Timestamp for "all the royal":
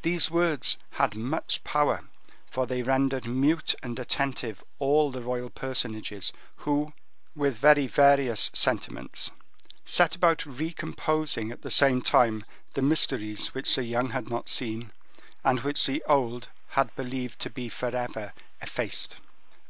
4.78-5.50